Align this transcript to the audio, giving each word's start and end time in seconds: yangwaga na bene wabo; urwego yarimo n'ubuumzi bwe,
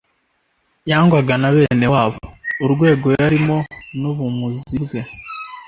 yangwaga 0.89 1.33
na 1.41 1.49
bene 1.55 1.87
wabo; 1.93 2.19
urwego 2.63 3.07
yarimo 3.19 3.57
n'ubuumzi 3.99 4.75
bwe, 4.83 5.01